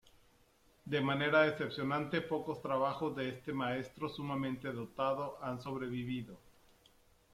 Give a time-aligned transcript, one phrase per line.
[0.83, 6.39] De manera decepcionante pocos trabajos de este maestro sumamente dotado han sobrevivido.